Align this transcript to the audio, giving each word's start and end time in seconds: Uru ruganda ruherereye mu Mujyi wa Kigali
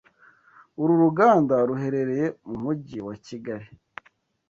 Uru 0.81 0.93
ruganda 1.03 1.55
ruherereye 1.67 2.25
mu 2.47 2.55
Mujyi 2.63 2.97
wa 3.07 3.15
Kigali 3.25 3.67